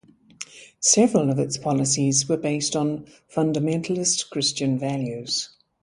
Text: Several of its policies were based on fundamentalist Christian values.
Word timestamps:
Several 0.79 1.29
of 1.29 1.37
its 1.37 1.57
policies 1.59 2.27
were 2.27 2.35
based 2.35 2.75
on 2.75 3.05
fundamentalist 3.31 4.31
Christian 4.31 4.79
values. 4.79 5.49